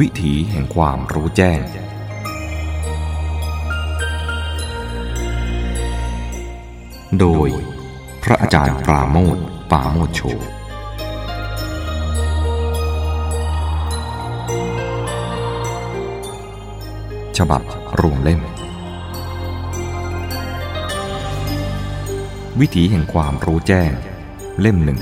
[0.00, 1.60] วิถีแห่งความรู้แจ้ง
[7.20, 7.48] โดย
[8.22, 9.36] พระอาจารย์ปราโมท
[9.70, 10.20] ปราโมทโช
[17.38, 17.62] ฉบับ
[18.00, 18.40] รวมเล่ม
[22.60, 23.92] วิถีแห่งความรู้แจ้ง
[24.60, 25.00] เล่มหนึ่ง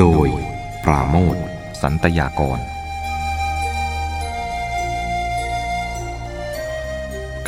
[0.00, 0.28] โดย
[0.84, 1.36] ปราโมท
[1.82, 2.58] สันตยากร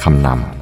[0.02, 0.54] คำนำ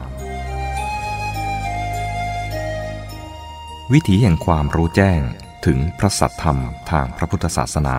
[3.92, 5.20] วิถีแห่งความรู้แจ้ง
[5.66, 6.58] ถึงพระสัทธรรม
[6.90, 7.98] ทางพระพุทธศาสนา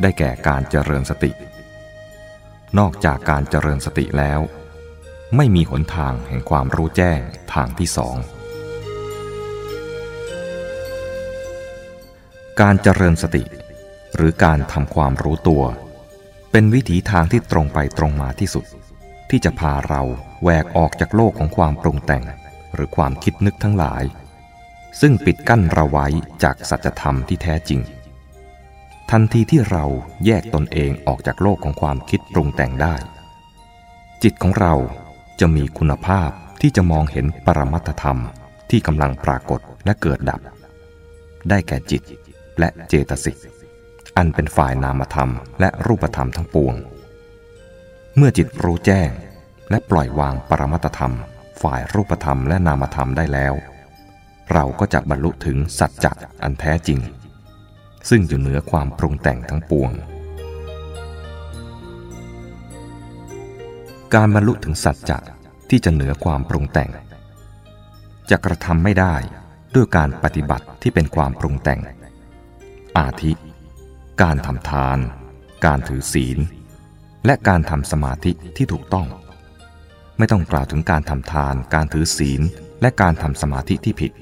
[0.00, 1.30] ได้แก่การเจริญสติ
[2.78, 4.40] นอกจากการเจริญสติแล้ว
[5.36, 7.20] ไม่มีหนทางแห่งความรู้แจ้ง
[7.54, 8.16] ทางที่สอง
[12.60, 13.42] การเจริญสติ
[14.16, 15.62] หรือการทำความรู้ตัว
[16.50, 18.64] เป็นวิถีทางที่ตรงไปตรงมาที่สุด
[19.30, 20.02] ที่จะพาเรา
[20.42, 22.24] แหวกออกจากโลกของความปรุงแต่ง
[22.74, 24.02] หรือความคิดนึกทั้งหลาย
[25.00, 26.06] ซึ่งปิดกั้นเราไว้
[26.42, 27.80] จากสัจธรรมที่แท้จริง
[29.10, 29.84] ทันทีที่เรา
[30.26, 32.94] แยกตนเองออกจากโลกของความคิดปรุงแต่งได้
[34.22, 34.74] จิตของเรา
[35.40, 38.18] จะมีคุณภาพที่จะมองเห็นปรมัตธรรม
[38.70, 40.40] ที่กำลังปรากฏและเกิดดับ
[41.48, 42.02] ได้แก่จิต
[42.58, 43.36] และเจตสิก
[44.16, 46.74] อันเป็นฝ่ายนามธรรมและรูปธรรมทั้งปวง
[48.16, 49.10] เมื่อจิตรู้แจ้ง
[49.70, 51.14] และปล่อยวางปรมัตธรรม
[51.62, 53.54] ฝ่ายรูปธรรมและนามธรรมได้แล้ว
[54.52, 56.12] เราก็จะบรรลุถึงสัจจะ
[56.42, 57.00] อันแท้จริง
[58.08, 59.90] ซึ่งอยู่เหนือความปรุงแต่งทั้งปวง
[64.14, 65.18] การบรรลุถึงสัจจะ
[65.70, 66.90] ที่จะเหนือความปรุงแต่ง
[68.30, 69.14] จะกระทำไม่ได้
[69.74, 71.80] ด้วยการปฏิบัติที่เป็นความปรุงแต่ง
[72.98, 73.32] อาทิ
[74.22, 74.98] การทำทาน
[75.66, 76.38] การถือศีล
[77.26, 79.08] และการทำสมาธิที่ถูกต้อง
[80.18, 82.42] ไม่ต้องกล่าวถึงการทำทาน การถือศีล
[82.80, 84.12] และการทำสมาธิที่ผิด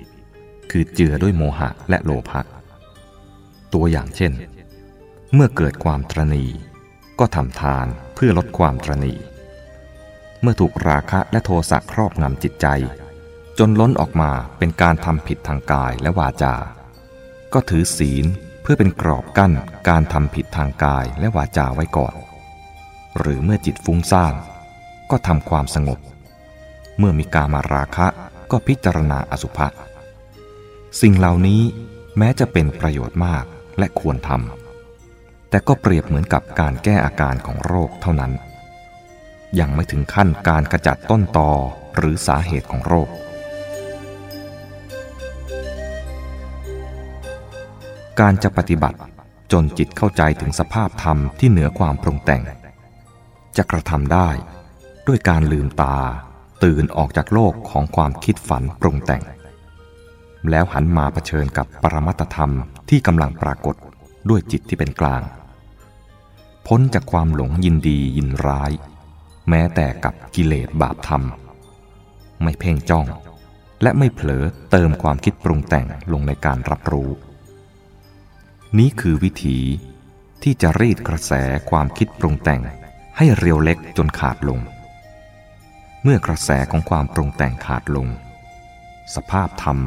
[0.70, 2.40] คือเจือด้วยโมหะและโลภะ
[3.72, 4.32] ตัวอย่างเช่น
[5.34, 6.44] เมื่อเกิดความตรณี
[7.18, 9.14] ก็ทำทานเพื่อลดความตรณี
[10.42, 12.66] เมื่อถูกราคะและโทสะครอบงำจิตใจ
[13.58, 16.54] จนล้นออกมาเป็นการทำผิดทางกายและวาจา
[17.52, 18.26] ก็ถือศีล
[18.62, 19.52] เพื่อเป็นกรอบกั้น
[19.88, 22.14] การทำผิดทางกายและวาจาไว้ก่อน
[23.18, 24.34] หรือเมื่อจิตฟุ้งซ่าน
[25.10, 25.98] ก็ทำความสงบ
[26.98, 28.06] เมื่อมีการมาราคะ
[28.50, 29.68] ก็พิจารณาอสุภะ
[31.00, 31.62] สิ่งเหล่านี้
[32.18, 33.44] แม้จะเป็นประโยชน์มาก
[33.78, 38.32] และควรทำแต่ก็เปรียบเหมือนกับการแก้อาการของโรคเท่านั้น
[39.60, 41.50] ยังไม่ถึงขั้นการกระจัดต้นตอ
[41.96, 43.08] หรือสาเหตุของโรค
[48.20, 48.98] การจะปฏิบัติ
[49.52, 52.42] จนจิตเข้าใจถึงสภาพธรรมที่เหนือความปรุงแต่ง
[53.56, 54.28] จะกระทำได้
[55.06, 55.96] ด้วยการลืมตา
[56.64, 59.22] ตื่นออกจากโลกของความคิดฝันปรุงแต่ง
[60.50, 62.52] แล้วหันมาเผชิญกับปรมัตธรรม
[62.88, 63.76] ที่กำลังปรากฏ
[64.28, 65.22] ด้วยจิตที่เป็นกลาง
[66.66, 68.72] พ้นจากความหลงยินดียินร้าย
[69.48, 71.22] แม้แต่กับกิเลสบาปธรรม
[72.42, 73.06] ไม่เพ่งจ้อง
[73.82, 77.10] และไม่เผลอเติมความคิดปรุงแต่งลงในการรับรู้
[78.80, 79.58] นี้คือวิธี
[80.42, 81.32] ที่จะรีดกระแส
[81.70, 82.62] ความคิดปรุงแต่ง
[83.16, 84.60] ให้เรียวเล็กจนขาดลง
[86.02, 88.08] เมื่อกระแสของความปรุงแต่งขาดลง
[89.14, 89.78] สภาพธรรม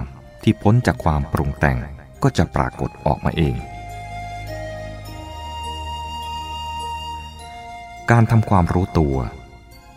[0.44, 1.78] ที่พ้นจากความปรุงแต่ง
[2.24, 3.56] ก็จะปรากฏออกมาเอง
[8.12, 9.16] การทำความรู้ตัว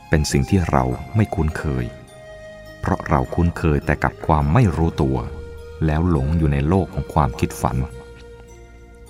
[0.09, 0.85] เป็นสิ่งที่เรา
[1.17, 1.85] ไม่คุ้นเคย
[2.81, 5.17] เพราะเราคุ้นเคยแต่กับความไม่รู้ตัว
[5.87, 7.79] แล้วหลงอยู่ในโลกของความคิดฝัน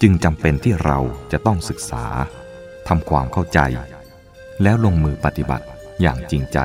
[0.03, 0.99] จึงจำเป็นที่เรา
[1.33, 2.05] จะต้องศึกษา
[2.89, 3.61] ทำความเข้าใจ
[4.63, 5.67] แล้วลงมือปฏิบัติ
[6.01, 6.59] อย่างจริงใจ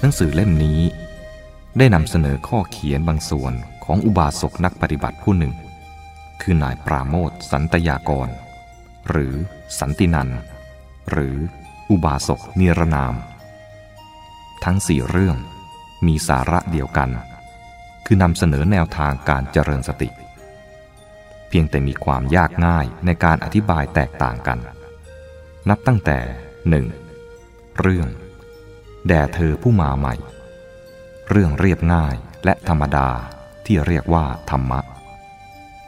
[0.00, 0.80] หนังสือเล่มนี้
[1.78, 3.52] ได้นำเสนอข้อเขียนบางส่วน
[3.84, 5.52] ของอุบาสกนักปฏิบัติผู้หนึ่ง
[6.42, 8.28] คือนายปราโมทสันตยากร
[9.08, 9.34] หรือ
[9.80, 10.28] สันตินัน
[11.10, 11.36] หรือ
[11.90, 13.14] อุบาสกนิรนาม
[14.64, 15.36] ทั้งสี่เรื่อง
[16.06, 17.10] มีสาระเดียวกัน
[18.06, 20.08] คือนำเสนอแนวทางการเจริญสติ
[21.48, 24.58] เพียงแต่มีความยากง่ายในการอธิบายแตกต่างกัน
[25.68, 26.18] นับตั้งแต่
[26.68, 26.86] หนึ่ง
[27.80, 28.08] เรื่อง
[29.08, 30.14] แด่เธอผู้มาใหม่
[31.30, 32.14] เรื่องเรียบง่าย
[32.44, 33.08] และธรรมดา
[33.66, 34.80] ที่เรียกว่าธรรมะ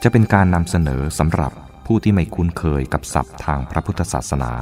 [0.03, 1.51] จะเป็นการนำเสนอสำหรับ
[1.85, 4.53] ผู้ที่ไม่คุ้นเคยกับศัพท์ทางพระพุทธศาสนา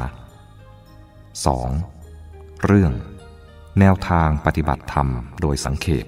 [1.88, 2.66] 2.
[2.66, 2.94] เรื่อง
[3.80, 5.08] แนวทางปฏิบัติธรรม
[5.42, 6.06] โดยสังเขป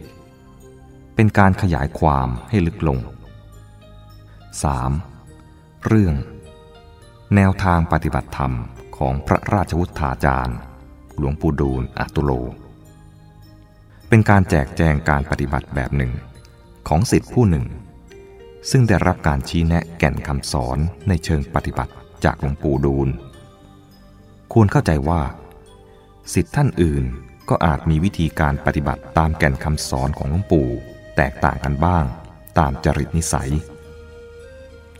[1.15, 2.99] เป็นการขยายความให้ลึกลง
[4.59, 5.87] 3.
[5.87, 6.15] เรื่อง
[7.35, 8.53] แนวทางปฏิบัติธรรม
[8.97, 10.57] ของพระราชวุฒาจารย์
[11.17, 12.31] หลวงปู่ดูลอัตุโล
[14.09, 16.11] เป็นการแจกแจงการปฏิบัติแบบหนึ่ง
[16.87, 17.65] ของสิทธิผู้หนึ่ง
[18.71, 20.77] ซึ่งได้รับการชี้แนะแก่นคำสอน
[21.07, 21.93] ในเชิงปฏิบัติ
[22.25, 23.09] จากหลวงปู่ดูล
[24.53, 25.21] ควรเข้าใจว่า
[26.33, 27.03] สิทธิท่านอื่น
[27.49, 30.67] ก็อาจมีวิธีการปฏิบัติตามแก่นคำสอนของหลวงปู่
[31.17, 32.05] แตกต่างกันบ้าง
[32.59, 33.51] ตามจริตนิสัย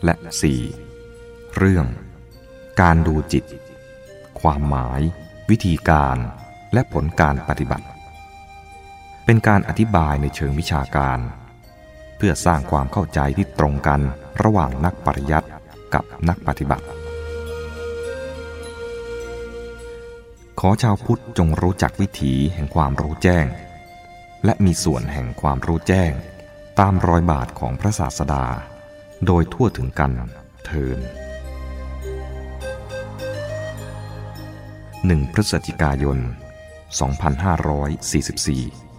[0.04, 0.16] และ
[0.86, 1.58] 4.
[1.58, 1.86] เรื่อง
[2.82, 3.46] การดูจิต
[4.42, 5.02] ความหมาย
[5.50, 6.18] วิธีการ
[6.74, 7.86] และผลการปฏิบัติ
[9.26, 11.20] เป็นการอธิบายในเชิงวิชาการ
[12.18, 14.02] เพื่อสร้างความเข้าใจที่ตรงกัน
[14.44, 15.50] ระหว่างนักปริยัติ
[15.94, 16.86] กับนักปฏิบัติ
[20.60, 23.46] ขอชาวพุทธจงรู้จักวิถีแห่งความรู้แจ้ง
[24.46, 26.12] และมีส่วนแห่งความรู้แจ้ง
[26.80, 28.46] ตามรอยบาทของพระศาสดา
[29.26, 30.12] โดยทั่วถึงกัน
[30.66, 31.00] เทิน
[35.06, 38.91] หนึ่งพฤศจิกายน 2544